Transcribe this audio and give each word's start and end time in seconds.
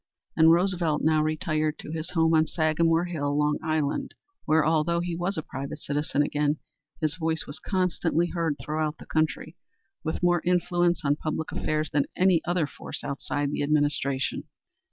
And 0.35 0.51
Roosevelt 0.51 1.03
now 1.03 1.21
retired 1.21 1.77
to 1.77 1.91
his 1.91 2.09
home 2.09 2.33
on 2.33 2.47
Sagamore 2.47 3.05
Hill, 3.05 3.37
Long 3.37 3.59
Island, 3.63 4.15
where 4.45 4.65
although 4.65 4.99
he 4.99 5.15
was 5.15 5.37
a 5.37 5.43
private 5.43 5.77
citizen 5.79 6.23
again, 6.23 6.57
his 6.99 7.13
voice 7.17 7.45
was 7.45 7.59
constantly 7.59 8.29
heard 8.29 8.55
throughout 8.59 8.97
the 8.97 9.05
country, 9.05 9.55
with 10.03 10.23
more 10.23 10.41
influence 10.43 11.05
on 11.05 11.17
public 11.17 11.51
affairs 11.51 11.91
than 11.91 12.05
any 12.15 12.41
other 12.45 12.65
force 12.65 13.03
outside 13.03 13.51
the 13.51 13.61
Administration. 13.61 14.45